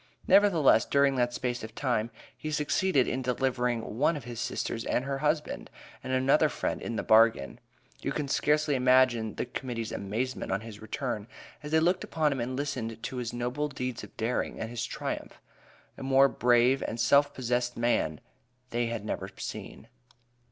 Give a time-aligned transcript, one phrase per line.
[0.25, 5.05] Nevertheless, during that space of time he succeeded in delivering one of his sisters and
[5.05, 5.69] her husband,
[6.03, 7.59] and another friend in the bargain.
[8.01, 11.27] You can scarcely imagine the Committee's amazement on his return,
[11.61, 14.83] as they looked upon him and listened to his "noble deeds of daring" and his
[14.87, 15.39] triumph.
[15.99, 18.21] A more brave and self possessed man
[18.71, 19.87] they had never seen.